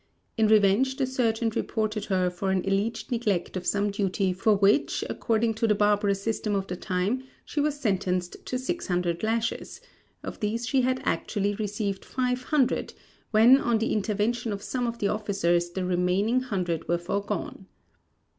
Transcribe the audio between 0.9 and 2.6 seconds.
the sergeant reported her for